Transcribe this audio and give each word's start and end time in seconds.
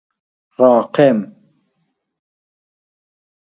راقم 0.63 1.33